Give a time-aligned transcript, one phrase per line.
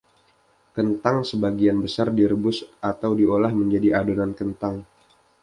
[0.75, 2.57] Kentang sebagian besar direbus
[2.91, 4.75] atau diolah menjadi adonan kentang.